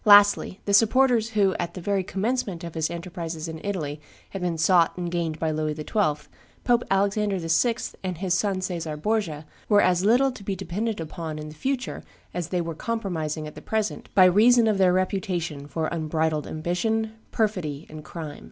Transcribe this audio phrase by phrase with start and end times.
[0.03, 4.57] Lastly the supporters who, at the very commencement of his enterprises in Italy, had been
[4.57, 6.27] sought and gained by Louis XII.,
[6.63, 7.75] Pope Alexander VI.
[8.03, 12.01] and his son Caesar Borgia, were as little to be depended upon in the future
[12.33, 17.11] as they were compromising at the present by reason of their reputation for unbridled ambition,
[17.31, 18.39] perfidy, and crime.